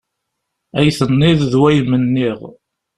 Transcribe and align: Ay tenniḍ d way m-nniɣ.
Ay 0.77 0.89
tenniḍ 0.99 1.39
d 1.51 1.53
way 1.61 1.77
m-nniɣ. 1.89 2.39